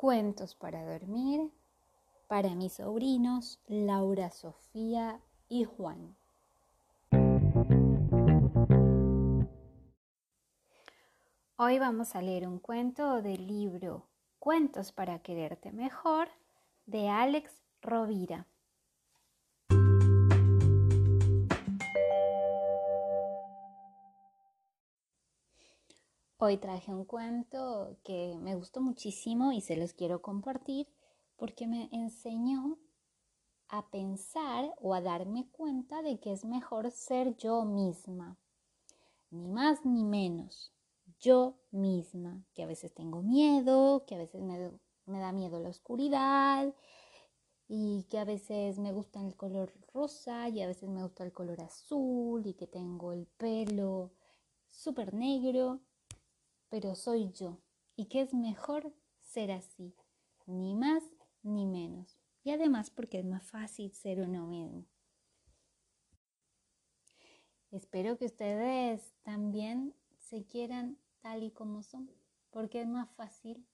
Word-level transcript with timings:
Cuentos 0.00 0.54
para 0.54 0.82
dormir 0.82 1.50
para 2.26 2.54
mis 2.54 2.72
sobrinos 2.72 3.60
Laura, 3.66 4.30
Sofía 4.30 5.20
y 5.46 5.64
Juan. 5.64 6.16
Hoy 11.56 11.78
vamos 11.78 12.14
a 12.14 12.22
leer 12.22 12.48
un 12.48 12.60
cuento 12.60 13.20
del 13.20 13.46
libro 13.46 14.06
Cuentos 14.38 14.90
para 14.90 15.18
quererte 15.18 15.70
mejor 15.70 16.28
de 16.86 17.10
Alex 17.10 17.60
Rovira. 17.82 18.46
Hoy 26.42 26.56
traje 26.56 26.94
un 26.94 27.04
cuento 27.04 27.98
que 28.02 28.38
me 28.40 28.54
gustó 28.54 28.80
muchísimo 28.80 29.52
y 29.52 29.60
se 29.60 29.76
los 29.76 29.92
quiero 29.92 30.22
compartir 30.22 30.88
porque 31.36 31.66
me 31.66 31.90
enseñó 31.92 32.78
a 33.68 33.90
pensar 33.90 34.74
o 34.80 34.94
a 34.94 35.02
darme 35.02 35.50
cuenta 35.50 36.00
de 36.00 36.18
que 36.18 36.32
es 36.32 36.46
mejor 36.46 36.92
ser 36.92 37.36
yo 37.36 37.66
misma, 37.66 38.38
ni 39.28 39.48
más 39.48 39.84
ni 39.84 40.02
menos, 40.02 40.72
yo 41.18 41.58
misma, 41.72 42.42
que 42.54 42.62
a 42.62 42.66
veces 42.66 42.94
tengo 42.94 43.20
miedo, 43.20 44.06
que 44.06 44.14
a 44.14 44.18
veces 44.18 44.40
me, 44.40 45.20
da 45.20 45.32
miedo 45.32 45.60
la 45.60 45.68
oscuridad 45.68 46.74
y 47.68 48.04
que 48.04 48.18
a 48.18 48.24
veces 48.24 48.78
me 48.78 48.92
gusta 48.92 49.20
el 49.20 49.36
color 49.36 49.74
rosa 49.92 50.48
y 50.48 50.62
a 50.62 50.66
veces 50.66 50.88
me 50.88 51.02
gusta 51.02 51.22
el 51.22 51.34
color 51.34 51.60
azul 51.60 52.46
y 52.46 52.54
que 52.54 52.66
tengo 52.66 53.12
el 53.12 53.26
pelo 53.26 54.12
súper 54.70 55.12
negro 55.12 55.82
pero 56.70 56.94
soy 56.94 57.30
yo 57.32 57.60
y 57.96 58.06
que 58.06 58.22
es 58.22 58.32
mejor 58.32 58.94
ser 59.20 59.50
así, 59.50 59.94
ni 60.46 60.74
más 60.74 61.02
ni 61.42 61.66
menos. 61.66 62.18
Y 62.42 62.50
además 62.50 62.88
porque 62.88 63.18
es 63.18 63.24
más 63.26 63.50
fácil 63.50 63.92
ser 63.92 64.20
uno 64.20 64.46
mismo. 64.46 64.86
Espero 67.70 68.16
que 68.16 68.24
ustedes 68.24 69.12
también 69.22 69.94
se 70.18 70.44
quieran 70.44 70.98
tal 71.20 71.42
y 71.42 71.50
como 71.50 71.82
son, 71.82 72.10
porque 72.50 72.80
es 72.80 72.88
más 72.88 73.10
fácil 73.12 73.66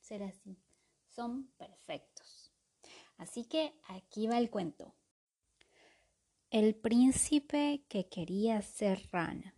ser 0.00 0.22
así. 0.22 0.58
Son 1.06 1.46
perfectos. 1.56 2.52
Así 3.16 3.44
que 3.44 3.74
aquí 3.88 4.26
va 4.26 4.38
el 4.38 4.50
cuento. 4.50 4.94
El 6.50 6.74
príncipe 6.74 7.84
que 7.88 8.08
quería 8.08 8.62
ser 8.62 9.08
rana. 9.12 9.54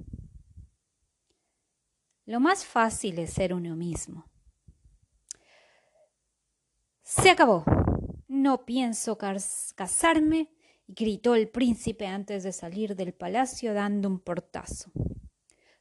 Lo 2.26 2.40
más 2.40 2.64
fácil 2.64 3.18
es 3.18 3.32
ser 3.32 3.54
uno 3.54 3.76
mismo. 3.76 4.26
Se 7.02 7.30
acabó. 7.30 7.64
No 8.28 8.64
pienso 8.64 9.18
casarme, 9.18 10.50
gritó 10.86 11.34
el 11.34 11.48
príncipe 11.48 12.06
antes 12.06 12.44
de 12.44 12.52
salir 12.52 12.94
del 12.94 13.12
palacio 13.12 13.74
dando 13.74 14.08
un 14.08 14.20
portazo. 14.20 14.92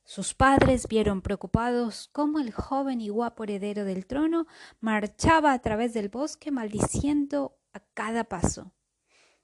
Sus 0.04 0.34
padres 0.34 0.88
vieron 0.88 1.22
preocupados 1.22 2.10
cómo 2.12 2.40
el 2.40 2.52
joven 2.52 3.00
y 3.00 3.10
guapo 3.10 3.44
heredero 3.44 3.86
del 3.86 4.08
trono 4.08 4.48
marchaba 4.80 5.54
a 5.54 5.60
través 5.60 5.94
del 5.94 6.10
bosque 6.10 6.50
maldiciendo 6.50 7.60
a 7.74 7.80
cada 7.94 8.24
paso. 8.24 8.72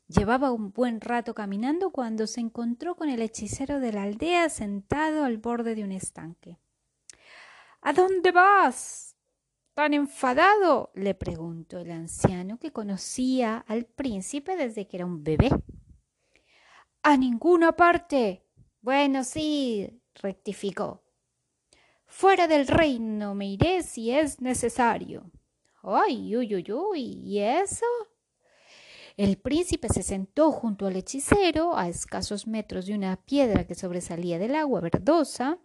Llevaba 0.08 0.52
un 0.52 0.72
buen 0.72 1.02
rato 1.02 1.36
caminando 1.36 1.92
cuando 1.92 2.26
se 2.26 2.42
encontró 2.42 2.96
con 2.96 3.10
el 3.10 3.22
hechicero 3.22 3.80
de 3.80 3.92
la 3.92 4.04
aldea 4.04 4.50
sentado 4.50 5.24
al 5.24 5.38
borde 5.38 5.76
de 5.76 5.84
un 5.84 5.92
estanque. 5.92 6.58
¿A 7.86 7.94
dónde 7.94 8.32
vas? 8.32 9.16
¿Tan 9.76 9.94
enfadado? 9.94 10.90
le 10.96 11.14
preguntó 11.14 11.78
el 11.78 11.92
anciano 11.92 12.58
que 12.58 12.72
conocía 12.72 13.64
al 13.68 13.86
príncipe 13.86 14.56
desde 14.56 14.88
que 14.88 14.98
era 14.98 15.06
un 15.06 15.24
bebé. 15.24 15.52
A 17.04 17.16
ninguna 17.16 17.74
parte. 17.74 18.44
Bueno, 18.82 19.24
sí, 19.24 20.02
rectificó. 20.16 21.04
Fuera 22.08 22.48
del 22.48 22.66
reino 22.66 23.36
me 23.36 23.50
iré 23.50 23.84
si 23.84 24.10
es 24.10 24.42
necesario. 24.42 25.30
Ay, 25.84 26.36
uy, 26.36 26.56
uy, 26.56 26.72
uy, 26.72 27.02
¿y 27.02 27.38
eso? 27.38 27.86
El 29.16 29.38
príncipe 29.38 29.90
se 29.90 30.02
sentó 30.02 30.52
junto 30.52 30.88
al 30.88 30.96
hechicero, 30.96 31.78
a 31.78 31.88
escasos 31.88 32.48
metros 32.48 32.88
de 32.88 32.96
una 32.96 33.16
piedra 33.16 33.68
que 33.68 33.76
sobresalía 33.76 34.40
del 34.40 34.56
agua 34.56 34.82
verdosa, 34.82 35.60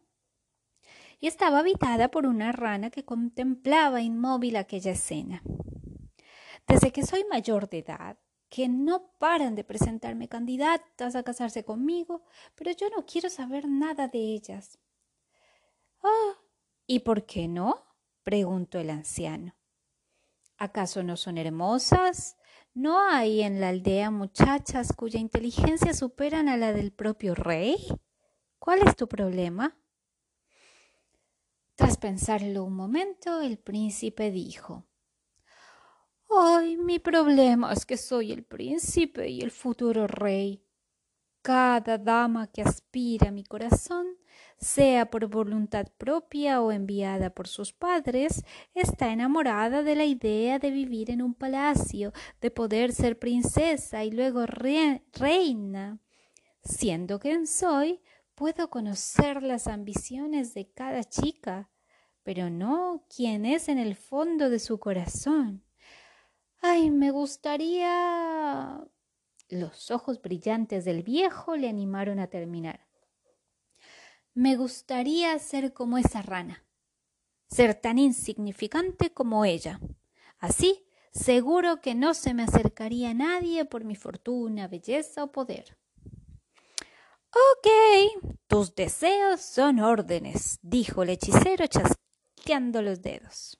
y 1.21 1.27
estaba 1.27 1.61
habitada 1.61 2.11
por 2.11 2.27
una 2.27 2.51
rana 2.51 2.91
que 2.91 3.05
contemplaba 3.05 4.01
inmóvil 4.01 4.57
aquella 4.57 4.93
escena. 4.93 5.43
Desde 6.67 6.93
que 6.93 7.05
soy 7.05 7.25
mayor 7.25 7.69
de 7.69 7.79
edad, 7.79 8.19
que 8.49 8.69
no 8.69 9.13
paran 9.19 9.55
de 9.55 9.65
presentarme 9.65 10.29
candidatas 10.29 11.15
a 11.15 11.23
casarse 11.23 11.65
conmigo, 11.65 12.25
pero 12.57 12.73
yo 12.73 12.89
no 12.91 13.07
quiero 13.07 13.31
saber 13.31 13.69
nada 13.69 14.09
de 14.09 14.19
ellas. 14.19 14.79
Ah, 16.03 16.35
¿y 16.87 17.01
por 17.01 17.27
qué 17.27 17.47
no? 17.49 17.87
preguntó 18.23 18.79
el 18.79 18.91
anciano. 18.91 19.55
¿Acaso 20.57 21.03
no 21.03 21.17
son 21.17 21.39
hermosas? 21.39 22.37
¿No 22.75 23.01
hay 23.01 23.43
en 23.43 23.61
la 23.61 23.69
aldea 23.69 24.11
muchachas 24.11 24.93
cuya 24.93 25.19
inteligencia 25.19 25.95
superan 25.95 26.49
a 26.49 26.57
la 26.57 26.73
del 26.73 26.93
propio 26.93 27.35
rey? 27.35 27.77
¿Cuál 28.59 28.81
es 28.87 28.95
tu 28.95 29.09
problema? 29.09 29.77
Pensarlo 32.00 32.65
un 32.65 32.75
momento, 32.75 33.43
el 33.43 33.59
príncipe 33.59 34.31
dijo 34.31 34.87
Ay, 36.31 36.78
mi 36.78 36.99
problema 36.99 37.72
es 37.72 37.84
que 37.84 37.99
soy 37.99 38.33
el 38.33 38.43
príncipe 38.44 39.28
y 39.28 39.43
el 39.43 39.50
futuro 39.50 40.06
rey. 40.06 40.65
Cada 41.43 41.99
dama 41.99 42.47
que 42.47 42.62
aspira 42.62 43.28
a 43.28 43.33
mi 43.33 43.44
corazón, 43.44 44.06
sea 44.59 45.10
por 45.10 45.27
voluntad 45.27 45.89
propia 45.99 46.62
o 46.62 46.72
enviada 46.72 47.31
por 47.31 47.49
sus 47.49 47.72
padres, 47.72 48.44
está 48.75 49.12
enamorada 49.12 49.83
de 49.83 49.94
la 49.94 50.05
idea 50.05 50.59
de 50.59 50.71
vivir 50.71 51.10
en 51.10 51.21
un 51.21 51.34
palacio, 51.34 52.12
de 52.41 52.50
poder 52.50 52.93
ser 52.93 53.19
princesa 53.19 54.05
y 54.05 54.10
luego 54.10 54.47
reina. 54.47 56.00
Siendo 56.62 57.19
quien 57.19 57.47
soy, 57.47 58.00
Puedo 58.41 58.71
conocer 58.71 59.43
las 59.43 59.66
ambiciones 59.66 60.55
de 60.55 60.72
cada 60.72 61.05
chica, 61.05 61.69
pero 62.23 62.51
no 62.51 63.05
quién 63.15 63.47
es 63.47 63.69
en 63.69 63.79
el 63.79 63.95
fondo 63.95 64.51
de 64.51 64.59
su 64.59 64.79
corazón. 64.79 65.65
Ay, 66.61 66.91
me 66.91 67.11
gustaría. 67.11 68.87
Los 69.49 69.91
ojos 69.91 70.21
brillantes 70.21 70.85
del 70.85 71.03
viejo 71.03 71.57
le 71.57 71.69
animaron 71.69 72.19
a 72.21 72.29
terminar. 72.29 72.87
Me 74.35 74.57
gustaría 74.57 75.37
ser 75.39 75.73
como 75.73 75.99
esa 75.99 76.23
rana, 76.23 76.65
ser 77.49 77.75
tan 77.75 77.99
insignificante 77.99 79.13
como 79.13 79.45
ella. 79.45 79.81
Así, 80.39 80.87
seguro 81.13 81.81
que 81.81 81.95
no 81.95 82.15
se 82.15 82.33
me 82.33 82.45
acercaría 82.45 83.11
a 83.11 83.15
nadie 83.15 83.65
por 83.65 83.85
mi 83.85 83.97
fortuna, 83.97 84.69
belleza 84.69 85.25
o 85.25 85.33
poder. 85.33 85.77
Ok, 87.33 88.33
tus 88.47 88.75
deseos 88.75 89.41
son 89.41 89.81
órdenes, 89.81 90.59
dijo 90.63 91.03
el 91.03 91.11
hechicero 91.11 91.65
los 92.83 93.03
dedos. 93.03 93.59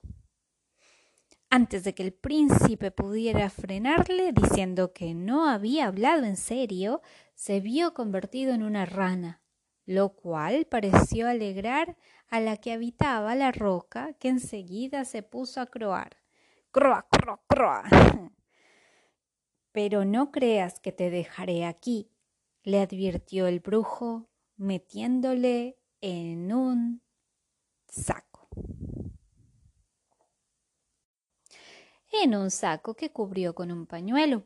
Antes 1.49 1.83
de 1.83 1.93
que 1.93 2.03
el 2.03 2.13
príncipe 2.13 2.91
pudiera 2.91 3.49
frenarle, 3.49 4.31
diciendo 4.31 4.93
que 4.93 5.13
no 5.13 5.47
había 5.47 5.87
hablado 5.87 6.23
en 6.23 6.37
serio, 6.37 7.01
se 7.35 7.59
vio 7.59 7.93
convertido 7.93 8.53
en 8.53 8.63
una 8.63 8.85
rana, 8.85 9.41
lo 9.85 10.09
cual 10.09 10.65
pareció 10.65 11.27
alegrar 11.27 11.97
a 12.29 12.39
la 12.39 12.57
que 12.57 12.71
habitaba 12.71 13.35
la 13.35 13.51
roca, 13.51 14.13
que 14.13 14.29
enseguida 14.29 15.03
se 15.03 15.23
puso 15.23 15.59
a 15.59 15.65
croar. 15.65 16.17
Croa, 16.71 17.05
croa, 17.09 17.41
croa. 17.47 17.83
Pero 19.73 20.05
no 20.05 20.31
creas 20.31 20.79
que 20.79 20.91
te 20.91 21.09
dejaré 21.09 21.65
aquí, 21.65 22.09
le 22.63 22.79
advirtió 22.79 23.47
el 23.47 23.59
brujo 23.59 24.29
metiéndole 24.55 25.77
en 25.99 26.53
un 26.53 27.01
saco. 27.87 28.30
En 32.11 32.35
un 32.35 32.51
saco 32.51 32.93
que 32.95 33.11
cubrió 33.11 33.55
con 33.55 33.71
un 33.71 33.85
pañuelo. 33.85 34.45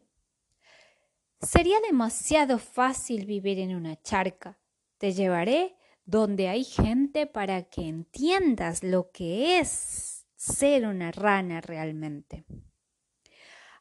Sería 1.42 1.80
demasiado 1.82 2.58
fácil 2.60 3.26
vivir 3.26 3.60
en 3.60 3.76
una 3.76 4.02
charca. 4.02 4.58
Te 4.98 5.14
llevaré 5.14 5.76
donde 6.06 6.48
hay 6.48 6.64
gente 6.64 7.26
para 7.26 7.64
que 7.64 7.88
entiendas 7.88 8.84
lo 8.84 9.12
que 9.12 9.60
es 9.60 10.26
ser 10.36 10.86
una 10.86 11.12
rana 11.12 11.62
realmente. 11.62 12.46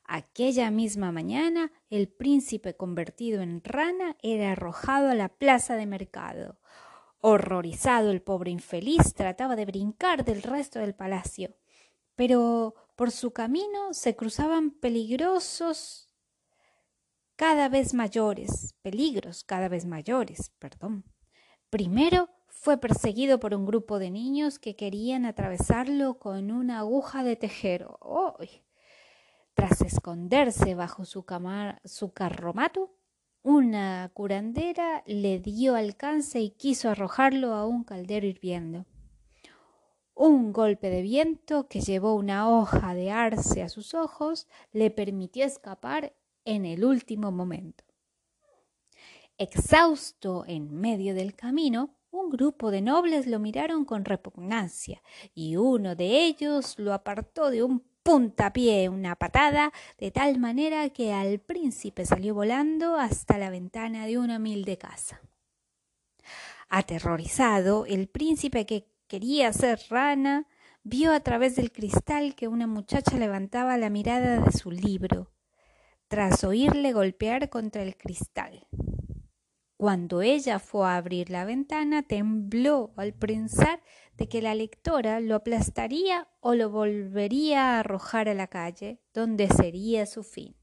Aquella 0.06 0.70
misma 0.70 1.12
mañana 1.12 1.72
el 1.88 2.08
príncipe 2.08 2.76
convertido 2.76 3.42
en 3.42 3.62
rana 3.62 4.16
era 4.22 4.52
arrojado 4.52 5.10
a 5.10 5.14
la 5.14 5.28
plaza 5.28 5.76
de 5.76 5.86
mercado. 5.86 6.58
Horrorizado 7.26 8.10
el 8.10 8.20
pobre 8.20 8.50
infeliz 8.50 9.14
trataba 9.14 9.56
de 9.56 9.64
brincar 9.64 10.26
del 10.26 10.42
resto 10.42 10.78
del 10.80 10.94
palacio, 10.94 11.56
pero 12.16 12.74
por 12.96 13.12
su 13.12 13.32
camino 13.32 13.94
se 13.94 14.14
cruzaban 14.14 14.72
peligrosos 14.72 16.14
cada 17.34 17.70
vez 17.70 17.94
mayores, 17.94 18.74
peligros 18.82 19.42
cada 19.42 19.70
vez 19.70 19.86
mayores, 19.86 20.50
perdón. 20.58 21.06
Primero 21.70 22.28
fue 22.48 22.76
perseguido 22.76 23.40
por 23.40 23.54
un 23.54 23.64
grupo 23.64 23.98
de 23.98 24.10
niños 24.10 24.58
que 24.58 24.76
querían 24.76 25.24
atravesarlo 25.24 26.18
con 26.18 26.50
una 26.50 26.80
aguja 26.80 27.24
de 27.24 27.36
tejer. 27.36 27.88
Tras 29.54 29.80
esconderse 29.80 30.74
bajo 30.74 31.06
su, 31.06 31.24
su 31.86 32.12
carromato, 32.12 32.94
una 33.44 34.10
curandera 34.14 35.02
le 35.06 35.38
dio 35.38 35.76
alcance 35.76 36.40
y 36.40 36.50
quiso 36.50 36.88
arrojarlo 36.88 37.52
a 37.52 37.66
un 37.66 37.84
caldero 37.84 38.26
hirviendo. 38.26 38.86
Un 40.14 40.52
golpe 40.54 40.88
de 40.88 41.02
viento 41.02 41.68
que 41.68 41.82
llevó 41.82 42.14
una 42.14 42.48
hoja 42.48 42.94
de 42.94 43.10
arce 43.10 43.62
a 43.62 43.68
sus 43.68 43.92
ojos 43.92 44.48
le 44.72 44.90
permitió 44.90 45.44
escapar 45.44 46.14
en 46.46 46.64
el 46.64 46.86
último 46.86 47.32
momento. 47.32 47.84
Exhausto 49.36 50.44
en 50.46 50.74
medio 50.74 51.14
del 51.14 51.34
camino, 51.34 51.98
un 52.10 52.30
grupo 52.30 52.70
de 52.70 52.80
nobles 52.80 53.26
lo 53.26 53.40
miraron 53.40 53.84
con 53.84 54.06
repugnancia 54.06 55.02
y 55.34 55.56
uno 55.56 55.96
de 55.96 56.24
ellos 56.24 56.78
lo 56.78 56.94
apartó 56.94 57.50
de 57.50 57.62
un 57.62 57.84
puntapié, 58.04 58.88
una 58.90 59.16
patada, 59.16 59.72
de 59.98 60.12
tal 60.12 60.38
manera 60.38 60.90
que 60.90 61.12
al 61.12 61.40
príncipe 61.40 62.06
salió 62.06 62.34
volando 62.34 62.96
hasta 62.96 63.38
la 63.38 63.50
ventana 63.50 64.06
de 64.06 64.18
una 64.18 64.36
humilde 64.36 64.78
casa. 64.78 65.20
Aterrorizado, 66.68 67.86
el 67.86 68.06
príncipe 68.08 68.66
que 68.66 68.86
quería 69.08 69.52
ser 69.52 69.80
rana 69.88 70.46
vio 70.82 71.12
a 71.12 71.20
través 71.20 71.56
del 71.56 71.72
cristal 71.72 72.34
que 72.34 72.46
una 72.46 72.66
muchacha 72.66 73.16
levantaba 73.16 73.78
la 73.78 73.88
mirada 73.88 74.38
de 74.40 74.52
su 74.52 74.70
libro, 74.70 75.32
tras 76.08 76.44
oírle 76.44 76.92
golpear 76.92 77.48
contra 77.48 77.82
el 77.82 77.96
cristal. 77.96 78.66
Cuando 79.78 80.20
ella 80.22 80.58
fue 80.58 80.86
a 80.86 80.96
abrir 80.96 81.30
la 81.30 81.44
ventana, 81.44 82.02
tembló 82.02 82.92
al 82.96 83.14
pensar 83.14 83.82
de 84.16 84.28
que 84.28 84.42
la 84.42 84.54
lectora 84.54 85.20
lo 85.20 85.34
aplastaría 85.34 86.28
o 86.40 86.54
lo 86.54 86.70
volvería 86.70 87.76
a 87.76 87.80
arrojar 87.80 88.28
a 88.28 88.34
la 88.34 88.46
calle, 88.46 89.00
donde 89.12 89.48
sería 89.48 90.06
su 90.06 90.22
fin. 90.22 90.56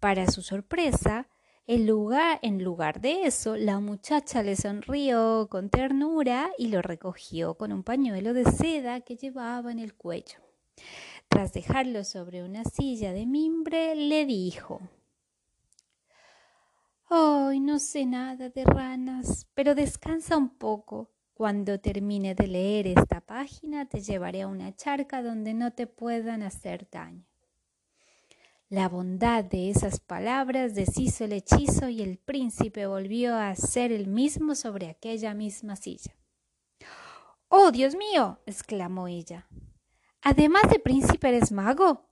Para 0.00 0.30
su 0.30 0.42
sorpresa, 0.42 1.28
en 1.66 1.86
lugar, 1.86 2.38
en 2.42 2.62
lugar 2.62 3.00
de 3.00 3.24
eso, 3.24 3.56
la 3.56 3.78
muchacha 3.80 4.42
le 4.42 4.56
sonrió 4.56 5.48
con 5.50 5.68
ternura 5.70 6.50
y 6.56 6.68
lo 6.68 6.80
recogió 6.80 7.54
con 7.54 7.72
un 7.72 7.82
pañuelo 7.82 8.32
de 8.32 8.44
seda 8.44 9.00
que 9.00 9.16
llevaba 9.16 9.70
en 9.72 9.78
el 9.78 9.94
cuello. 9.94 10.38
Tras 11.28 11.52
dejarlo 11.52 12.04
sobre 12.04 12.42
una 12.42 12.64
silla 12.64 13.12
de 13.12 13.26
mimbre, 13.26 13.94
le 13.94 14.24
dijo 14.24 14.80
Hoy 17.10 17.60
no 17.60 17.78
sé 17.78 18.06
nada 18.06 18.50
de 18.50 18.64
ranas, 18.64 19.46
pero 19.54 19.74
descansa 19.74 20.36
un 20.36 20.50
poco. 20.50 21.10
Cuando 21.38 21.78
termine 21.78 22.34
de 22.34 22.48
leer 22.48 22.88
esta 22.88 23.20
página 23.20 23.88
te 23.88 24.00
llevaré 24.00 24.42
a 24.42 24.48
una 24.48 24.74
charca 24.74 25.22
donde 25.22 25.54
no 25.54 25.72
te 25.72 25.86
puedan 25.86 26.42
hacer 26.42 26.88
daño. 26.90 27.24
La 28.68 28.88
bondad 28.88 29.44
de 29.44 29.70
esas 29.70 30.00
palabras 30.00 30.74
deshizo 30.74 31.26
el 31.26 31.34
hechizo 31.34 31.88
y 31.90 32.02
el 32.02 32.18
príncipe 32.18 32.88
volvió 32.88 33.36
a 33.36 33.54
ser 33.54 33.92
el 33.92 34.08
mismo 34.08 34.56
sobre 34.56 34.88
aquella 34.88 35.32
misma 35.32 35.76
silla. 35.76 36.16
¡Oh, 37.46 37.70
Dios 37.70 37.94
mío! 37.94 38.40
exclamó 38.44 39.06
ella. 39.06 39.46
Además 40.22 40.68
de 40.68 40.80
príncipe 40.80 41.28
eres 41.28 41.52
mago. 41.52 42.07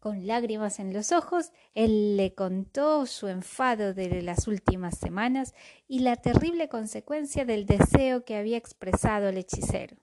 Con 0.00 0.26
lágrimas 0.26 0.80
en 0.80 0.94
los 0.94 1.12
ojos, 1.12 1.52
él 1.74 2.16
le 2.16 2.34
contó 2.34 3.04
su 3.04 3.28
enfado 3.28 3.92
de 3.92 4.22
las 4.22 4.48
últimas 4.48 4.96
semanas 4.96 5.54
y 5.86 5.98
la 5.98 6.16
terrible 6.16 6.70
consecuencia 6.70 7.44
del 7.44 7.66
deseo 7.66 8.24
que 8.24 8.36
había 8.36 8.56
expresado 8.56 9.28
el 9.28 9.36
hechicero. 9.36 9.98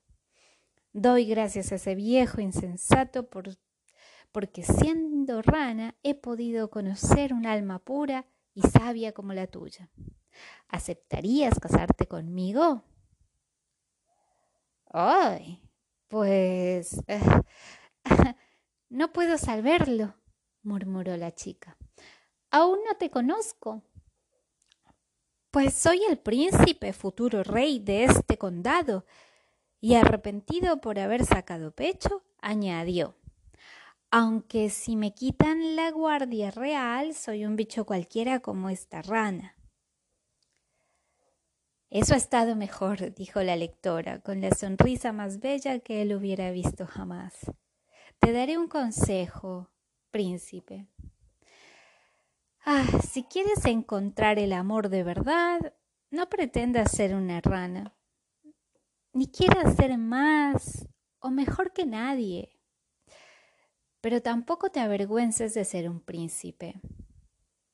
Doy 0.94 1.25
gracias 1.25 1.71
a 1.71 1.75
ese 1.75 1.95
viejo 1.95 2.41
insensato 2.41 3.27
por, 3.27 3.57
porque 4.31 4.61
siendo 4.61 5.41
rana 5.41 5.95
he 6.03 6.13
podido 6.13 6.69
conocer 6.69 7.33
un 7.33 7.47
alma 7.47 7.79
pura 7.79 8.27
y 8.53 8.61
sabia 8.61 9.13
como 9.13 9.33
la 9.33 9.47
tuya. 9.47 9.89
¿Aceptarías 10.67 11.59
casarte 11.59 12.05
conmigo? 12.05 12.83
Ay, 14.91 15.67
pues... 16.07 17.01
No 18.89 19.11
puedo 19.11 19.37
saberlo, 19.37 20.15
murmuró 20.63 21.17
la 21.17 21.33
chica. 21.33 21.77
Aún 22.51 22.79
no 22.87 22.95
te 22.95 23.09
conozco. 23.09 23.83
Pues 25.51 25.73
soy 25.73 26.01
el 26.09 26.17
príncipe, 26.17 26.93
futuro 26.93 27.43
rey 27.43 27.79
de 27.79 28.05
este 28.05 28.37
condado. 28.37 29.05
Y 29.79 29.95
arrepentido 29.95 30.81
por 30.81 30.99
haber 30.99 31.25
sacado 31.25 31.71
pecho, 31.71 32.23
añadió 32.41 33.15
aunque 34.09 34.69
si 34.69 34.95
me 34.95 35.13
quitan 35.13 35.75
la 35.75 35.91
guardia 35.91 36.51
real, 36.51 37.13
soy 37.13 37.45
un 37.45 37.55
bicho 37.55 37.85
cualquiera 37.85 38.39
como 38.39 38.69
esta 38.69 39.01
rana. 39.01 39.55
Eso 41.89 42.13
ha 42.13 42.17
estado 42.17 42.55
mejor, 42.55 43.13
dijo 43.13 43.41
la 43.43 43.55
lectora, 43.55 44.19
con 44.19 44.41
la 44.41 44.51
sonrisa 44.51 45.13
más 45.13 45.39
bella 45.39 45.79
que 45.79 46.01
él 46.01 46.13
hubiera 46.13 46.51
visto 46.51 46.85
jamás. 46.85 47.33
Te 48.19 48.33
daré 48.33 48.57
un 48.57 48.67
consejo, 48.67 49.69
príncipe. 50.11 50.87
Ah, 52.65 52.85
si 53.07 53.23
quieres 53.23 53.63
encontrar 53.65 54.39
el 54.39 54.51
amor 54.51 54.89
de 54.89 55.03
verdad, 55.03 55.73
no 56.11 56.27
pretendas 56.27 56.91
ser 56.91 57.15
una 57.15 57.39
rana, 57.41 57.95
ni 59.13 59.27
quieras 59.27 59.75
ser 59.75 59.97
más 59.97 60.87
o 61.19 61.29
mejor 61.29 61.71
que 61.71 61.85
nadie, 61.85 62.59
pero 64.01 64.21
tampoco 64.21 64.69
te 64.69 64.79
avergüences 64.79 65.53
de 65.53 65.63
ser 65.65 65.89
un 65.89 66.01
príncipe. 66.01 66.81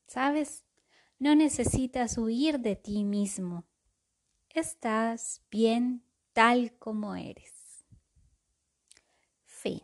¿Sabes? 0.08 0.64
No 1.20 1.36
necesitas 1.36 2.18
huir 2.18 2.60
de 2.60 2.76
ti 2.76 3.04
mismo. 3.04 3.66
Estás 4.50 5.42
bien 5.50 6.04
tal 6.34 6.78
como 6.78 7.16
eres. 7.16 7.86
Fin. 9.46 9.82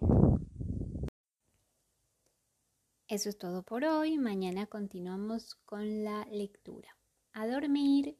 Eso 3.09 3.29
es 3.29 3.39
todo 3.39 3.63
por 3.63 3.85
hoy. 3.85 4.19
Mañana 4.19 4.67
continuamos 4.67 5.55
con 5.65 6.03
la 6.03 6.25
lectura. 6.25 6.95
A 7.33 7.47
dormir. 7.47 8.19